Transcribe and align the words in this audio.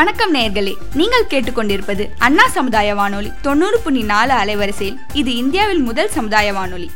வணக்கம் 0.00 0.34
நேயர்களே 0.34 0.72
நீங்கள் 0.98 1.26
கேட்டுக்கொண்டிருப்பது 1.30 2.04
அண்ணா 2.26 2.44
சமுதாய 2.54 2.94
வானொலி. 2.98 3.30
தொண்ணூறு 3.46 3.78
புள்ளி 3.84 4.02
நாலு 4.10 4.32
அலைவரிசையில் 4.32 4.96
இது 5.20 5.30
இந்தியாவில் 5.40 5.82
முதல் 5.88 6.10
சமுதாய 6.14 6.52
வானொலி. 6.58 6.86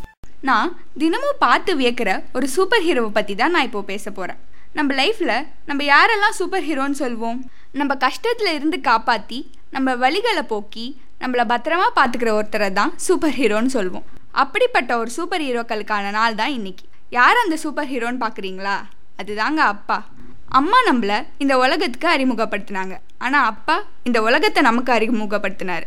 நான் 0.49 0.71
தினமும் 1.01 1.41
பார்த்து 1.43 1.73
வியக்கிற 1.81 2.11
ஒரு 2.37 2.47
சூப்பர் 2.55 2.85
ஹீரோவை 2.87 3.11
பற்றி 3.19 3.35
தான் 3.35 3.53
நான் 3.55 3.67
இப்போ 3.69 3.83
பேச 3.91 4.11
போகிறேன் 4.11 4.41
நம்ம 4.79 4.95
லைஃப்பில் 5.01 5.35
நம்ம 5.69 5.81
யாரெல்லாம் 5.91 6.37
சூப்பர் 6.41 6.65
ஹீரோன்னு 6.69 7.01
சொல்வோம்? 7.03 7.39
நம்ம 7.81 7.95
கஷ்டத்தில் 8.07 8.53
இருந்து 8.55 8.81
காப்பாற்றி 8.91 9.41
நம்ம 9.77 9.97
வழிகளை 10.05 10.45
போக்கி 10.55 10.87
நம்மளை 11.21 11.47
பத்திரமா 11.55 11.89
பார்த்துக்கிற 12.01 12.33
ஒருத்தரை 12.41 12.73
தான் 12.81 12.95
சூப்பர் 13.09 13.37
ஹீரோன்னு 13.41 13.77
சொல்வோம். 13.79 14.09
அப்படிப்பட்ட 14.45 14.99
ஒரு 15.03 15.13
சூப்பர் 15.19 15.47
ஹீரோக்களுக்கான 15.49 16.11
நாள் 16.21 16.41
தான் 16.43 16.55
இன்னைக்கு. 16.59 16.87
யார் 17.19 17.45
அந்த 17.45 17.59
சூப்பர் 17.65 17.91
ஹீரோன்னு 17.95 18.25
பார்க்குறீங்களா? 18.27 18.79
அதுதாங்க 19.23 19.63
அப்பா. 19.75 19.99
அம்மா 20.59 20.79
நம்மளை 20.89 21.17
இந்த 21.43 21.55
உலகத்துக்கு 21.63 22.09
அறிமுகப்படுத்தினாங்க. 22.15 22.95
ஆனால் 23.25 23.47
அப்பா 23.53 23.77
இந்த 24.09 24.19
உலகத்தை 24.27 24.61
நமக்கு 24.67 24.91
அறிமுகப்படுத்தினார். 24.97 25.85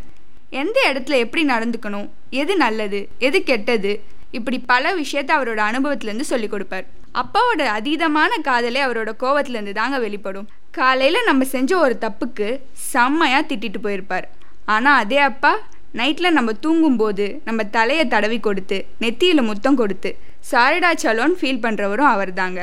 எந்த 0.62 0.78
இடத்துல 0.90 1.18
எப்படி 1.26 1.44
நடந்துக்கணும்? 1.52 2.08
எது 2.42 2.54
நல்லது? 2.64 3.00
எது 3.28 3.38
கெட்டது? 3.50 3.92
இப்படி 4.38 4.58
பல 4.72 4.94
விஷயத்த 5.02 5.32
அவரோட 5.38 5.62
அனுபவத்திலேருந்து 5.70 6.28
சொல்லி 6.32 6.48
கொடுப்பார். 6.54 6.86
அப்பாவோட 7.22 7.62
அதீதமான 7.78 8.32
காதலே 8.48 8.82
அவரோட 8.88 9.12
கோவத்திலேருந்து 9.24 9.76
தாங்க 9.80 10.00
வெளிப்படும். 10.06 10.50
காலையில் 10.78 11.28
நம்ம 11.30 11.46
செஞ்ச 11.54 11.72
ஒரு 11.86 11.96
தப்புக்கு 12.06 12.48
செம்மையாக 12.92 13.48
திட்டிட்டு 13.52 13.82
போயிருப்பார். 13.86 14.28
ஆனால் 14.76 15.00
அதே 15.04 15.22
அப்பா 15.30 15.54
நைட்டில் 16.00 16.36
நம்ம 16.38 16.52
தூங்கும்போது 16.66 17.28
நம்ம 17.48 17.62
தலையை 17.78 18.06
தடவி 18.16 18.40
கொடுத்து 18.48 18.80
நெத்தியில் 19.04 19.48
முத்தம் 19.52 19.80
கொடுத்து 19.82 20.12
சாரிடா 20.52 20.92
சலோன்னு 21.04 21.40
ஃபீல் 21.40 21.64
பண்ணுறவரும் 21.68 22.12
அவர் 22.16 22.34
தாங்க 22.42 22.62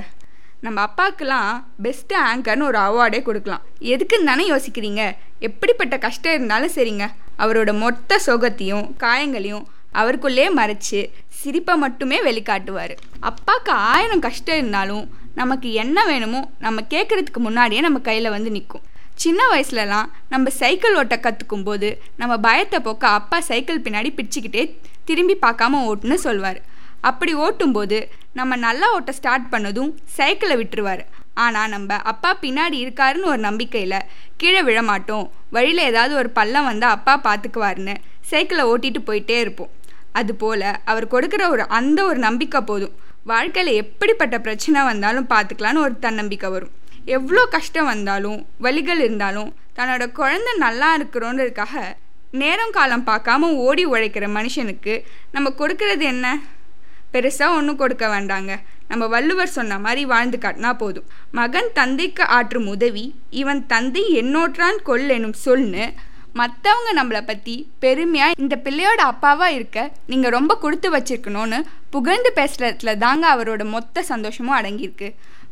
நம்ம 0.64 0.78
அப்பாவுக்கெல்லாம் 0.86 1.50
பெஸ்ட்டு 1.84 2.14
ஆங்கர்னு 2.30 2.68
ஒரு 2.70 2.78
அவார்டே 2.86 3.20
கொடுக்கலாம். 3.28 3.64
எதுக்குன்னு 3.92 4.30
தானே 4.30 4.44
யோசிக்கிறீங்க? 4.50 5.02
எப்படிப்பட்ட 5.48 5.94
கஷ்டம் 6.04 6.36
இருந்தாலும் 6.36 6.74
சரிங்க. 6.76 7.06
அவரோட 7.42 7.70
மொத்த 7.82 8.20
சோகத்தையும் 8.26 8.86
காயங்களையும் 9.02 9.64
அவருக்குள்ளே 10.00 10.46
மறைச்சு 10.58 11.00
சிரிப்பை 11.40 11.74
மட்டுமே 11.82 12.18
வெளிக்காட்டுவார். 12.28 12.94
அப்பாவுக்கு 13.30 13.72
ஆயிரம் 13.92 14.24
கஷ்டம் 14.26 14.58
இருந்தாலும் 14.60 15.04
நமக்கு 15.40 15.68
என்ன 15.82 15.98
வேணுமோ 16.10 16.40
நம்ம 16.64 16.82
கேட்குறதுக்கு 16.94 17.40
முன்னாடியே 17.46 17.80
நம்ம 17.86 17.98
கையில் 18.08 18.34
வந்து 18.34 18.50
நிற்கும் 18.56 18.84
சின்ன 19.22 19.40
வயசுலலாம் 19.52 20.08
நம்ம 20.32 20.50
சைக்கிள் 20.60 20.96
ஓட்ட 21.00 21.16
கற்றுக்கும் 21.24 21.66
போது 21.68 21.88
நம்ம 22.20 22.34
பயத்தை 22.46 22.78
போக்க 22.86 23.04
அப்பா 23.18 23.38
சைக்கிள் 23.50 23.84
பின்னாடி 23.86 24.10
பிடிச்சிக்கிட்டே 24.16 24.62
திரும்பி 25.08 25.34
பார்க்காம 25.42 25.80
ஓட்டுன்னு 25.88 26.16
சொல்வார். 26.26 26.60
அப்படி 27.10 27.32
ஓட்டும்போது 27.44 27.98
நம்ம 28.38 28.56
நல்லா 28.66 28.86
ஓட்ட 28.96 29.12
ஸ்டார்ட் 29.18 29.46
பண்ணதும் 29.52 29.90
சைக்கிளை 30.16 30.54
விட்டுருவார். 30.60 31.02
ஆனால் 31.44 31.72
நம்ம 31.74 31.96
அப்பா 32.12 32.30
பின்னாடி 32.42 32.76
இருக்காருன்னு 32.84 33.30
ஒரு 33.32 33.40
நம்பிக்கையில் 33.48 34.06
கீழே 34.40 34.60
விழமாட்டோம் 34.68 35.26
வழியில் 35.56 35.88
ஏதாவது 35.90 36.14
ஒரு 36.20 36.30
பள்ளம் 36.38 36.68
வந்தால் 36.70 36.94
அப்பா 36.96 37.14
பார்த்துக்குவாருன்னு 37.26 37.94
சைக்கிளை 38.30 38.64
ஓட்டிட்டு 38.72 39.00
போயிட்டே 39.08 39.38
இருப்போம். 39.44 39.72
அதுபோல் 40.20 40.68
அவர் 40.90 41.06
கொடுக்குற 41.14 41.42
ஒரு 41.54 41.64
அந்த 41.78 41.98
ஒரு 42.10 42.18
நம்பிக்கை 42.26 42.60
போதும். 42.70 42.94
வாழ்க்கையில் 43.32 43.78
எப்படிப்பட்ட 43.82 44.36
பிரச்சனை 44.46 44.80
வந்தாலும் 44.90 45.28
பார்த்துக்கலான்னு 45.34 45.84
ஒரு 45.86 45.94
தன்னம்பிக்கை 46.06 46.48
வரும். 46.54 46.72
எவ்வளோ 47.16 47.42
கஷ்டம் 47.54 47.90
வந்தாலும் 47.92 48.38
வலிகள் 48.64 49.00
இருந்தாலும் 49.06 49.50
தன்னோட 49.78 50.04
குழந்தை 50.18 50.52
நல்லா 50.66 50.88
இருக்கிறோன்றதுக்காக 50.98 51.82
நேரம் 52.42 52.74
காலம் 52.76 53.06
பார்க்காம 53.08 53.50
ஓடி 53.66 53.82
உழைக்கிற 53.92 54.26
மனுஷனுக்கு 54.36 54.94
நம்ம 55.34 55.52
கொடுக்கறது 55.60 56.04
என்ன? 56.14 56.26
பெருசாக 57.14 57.56
ஒன்றும் 57.58 57.80
கொடுக்க 57.82 58.06
வேண்டாங்க. 58.14 58.52
நம்ம 58.88 59.04
வள்ளுவர் 59.14 59.54
சொன்ன 59.58 59.78
மாதிரி 59.84 60.02
வாழ்ந்து 60.12 60.38
காட்டினா 60.40 60.70
போதும். 60.82 61.06
மகன் 61.38 61.70
தந்தைக்கு 61.78 62.24
ஆற்றும் 62.38 62.66
உதவி 62.74 63.04
இவன் 63.42 63.62
தந்தை 63.72 64.02
என்னோற்றான் 64.22 64.80
கொல் 64.88 65.08
எனும் 65.18 65.38
சொல்னு 65.44 65.84
மற்றவங்க 66.38 66.90
நம்மளை 66.98 67.20
பற்றி 67.26 67.54
பெருமையாக 67.82 68.40
இந்த 68.42 68.54
பிள்ளையோட 68.64 69.00
அப்பாவாக 69.10 69.56
இருக்க 69.56 69.78
நீங்கள் 70.10 70.34
ரொம்ப 70.36 70.52
கொடுத்து 70.62 70.88
வச்சிருக்கணும்னு 70.94 71.58
புகழ்ந்து 71.94 72.30
பேசுகிறதுல 72.38 72.94
தாங்க 73.04 73.24
அவரோட 73.34 73.64
மொத்த 73.74 74.02
சந்தோஷமும் 74.10 74.56
அடங்கியிருக்கு. 74.58 75.08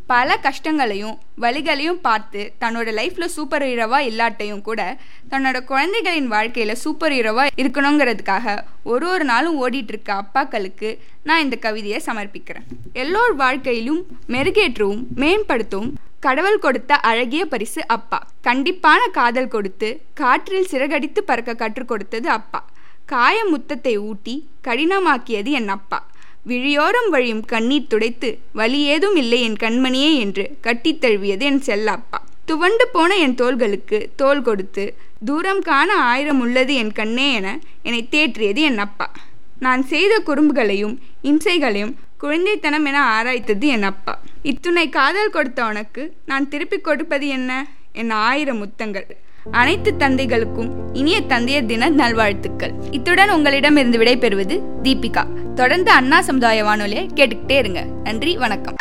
பல 0.06 0.36
கஷ்டங்களையும் 0.36 1.18
வழிகளையும் 1.40 2.00
பார்த்து 2.00 2.52
தன்னோட 2.60 2.88
லைஃப்பில் 2.98 3.32
சூப்பர் 3.34 3.62
ஹீரோவாக 3.62 4.00
இல்லாட்டையும் 4.00 4.60
கூட 4.60 4.96
தன்னோட 5.30 5.64
குழந்தைகளின் 5.64 6.26
வாழ்க்கையில் 6.26 6.74
சூப்பர் 6.74 7.12
ஹீரோவாக 7.12 7.46
இருக்கணுங்கிறதுக்காக 7.56 8.64
ஒரு 8.84 9.08
ஒரு 9.08 9.24
நாளும் 9.24 9.58
ஓடிட்டுருக்க 9.62 10.22
அப்பாக்களுக்கு 10.22 10.98
நான் 11.24 11.42
இந்த 11.42 11.56
கவிதையை 11.56 12.02
சமர்ப்பிக்கிறேன். 12.06 12.66
எல்லோர் 12.92 13.34
வாழ்க்கையிலும் 13.34 14.06
மெருகேற்றவும் 14.28 15.02
மேம்படுத்தவும் 15.16 15.92
கடவுள் 16.20 16.58
கொடுத்த 16.58 16.96
அழகிய 16.96 17.46
பரிசு 17.46 17.86
அப்பா. 17.86 18.26
கண்டிப்பான 18.42 19.06
காதல் 19.12 19.48
கொடுத்து 19.48 20.00
காற்றில் 20.14 20.69
சிறகடித்து 20.70 21.22
பறக்க 21.24 21.54
கற்றுக் 21.54 21.88
கொடுத்தது 21.88 22.28
அப்பா. 22.28 22.66
காய 23.06 23.44
முத்தத்தை 23.44 23.96
ஊட்டி 23.96 24.48
கடினமாக்கியது 24.64 25.50
என் 25.50 25.69
அப்பா. 25.69 26.06
விழியோரம் 26.47 27.10
வழியும் 27.10 27.44
கண்ணீர் 27.44 27.86
துடைத்து 27.86 28.38
வலி 28.53 28.80
ஏதும் 28.82 29.16
இல்லை 29.16 29.42
என் 29.42 29.56
கண்மணியே 29.60 30.19
என்று 30.19 30.56
கட்டித் 30.60 31.00
தழுவியது 31.00 31.44
என் 31.44 31.62
செல்லாப்பா. 31.66 32.19
துவண்டு 32.44 32.88
போன 32.92 33.16
என் 33.16 33.34
தோள்களுக்கு 33.34 34.10
தோல் 34.16 34.42
கொடுத்து 34.42 34.94
தூரம் 35.25 35.60
காண 35.60 35.94
ஆயிரம் 35.94 36.41
உள்ளது 36.41 36.75
என் 36.75 36.92
கண்ணே 36.92 37.32
என 37.32 37.58
என்னை 37.82 38.08
தேற்றியது 38.10 38.56
என் 38.56 38.78
அப்பா. 38.78 39.12
நான் 39.58 39.86
செய்த 39.86 40.22
குறும்புகளையும் 40.26 40.98
இம்சைகளையும் 41.22 41.94
குழந்தைத்தனம் 42.20 42.84
என 42.84 43.22
ஆராய்த்தது 43.22 43.66
என் 43.66 43.82
அப்பா. 43.82 44.20
இத்துணை 44.42 44.88
காதல் 44.88 45.31
கொடுத்த 45.31 45.66
உனக்கு 45.66 46.12
நான் 46.26 46.48
திருப்பி 46.48 46.78
கொடுப்பது 46.78 47.28
என்ன? 47.28 47.66
என் 47.92 48.10
ஆயிரம் 48.10 48.58
முத்தங்கள். 48.58 49.06
அனைத்து 49.50 49.97
தந்தைகளுக்கும் 49.97 50.94
இனிய 50.94 51.20
தந்தையர் 51.20 51.66
தின 51.66 51.88
நல்வாழ்த்துக்கள். 51.88 52.72
இத்துடன் 52.91 53.30
உங்களிடம் 53.30 53.76
இருந்து 53.76 53.98
விடைபெறுவது 53.98 54.60
தீபிகா. 54.82 55.53
தொடர்ந்து 55.54 55.91
அண்ணா 55.91 56.20
சமுதாய 56.20 56.64
வானொலியை 56.64 57.10
கேட்டுக்கிட்டே 57.14 57.58
இருங்க. 57.58 57.84
நன்றி 58.04 58.36
வணக்கம். 58.36 58.75